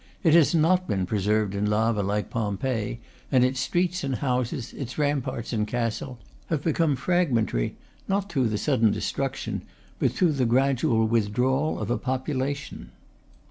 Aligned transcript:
It 0.23 0.33
has 0.33 0.55
not 0.55 0.87
been 0.87 1.05
preserved 1.05 1.53
in 1.53 1.67
lava 1.69 2.01
like 2.01 2.31
Pompeii, 2.31 2.99
and 3.31 3.45
its 3.45 3.59
streets 3.59 4.03
and 4.03 4.15
houses, 4.15 4.73
its 4.73 4.97
ramparts 4.97 5.53
and 5.53 5.67
castle, 5.67 6.17
have 6.47 6.63
become 6.63 6.95
fragmentary, 6.95 7.75
not 8.07 8.27
through 8.27 8.49
the 8.49 8.57
sudden 8.57 8.89
destruction, 8.89 9.61
but 9.99 10.11
through 10.11 10.31
the 10.31 10.47
gradual 10.47 11.05
with 11.07 11.31
drawal, 11.31 11.77
of 11.77 11.91
a 11.91 11.99
population. 11.99 12.89